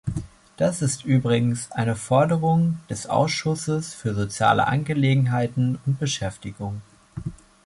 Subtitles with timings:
[0.57, 6.81] Das ist übrigens eine Forderung des Ausschusses für soziale Angelegenheiten und Beschäftigung.